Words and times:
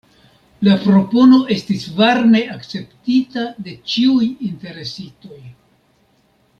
La 0.67 0.77
propono 0.85 1.37
estis 1.55 1.83
varme 1.99 2.41
akceptita 2.55 3.45
de 3.69 3.77
ĉiuj 3.93 4.27
interesitoj. 4.51 5.41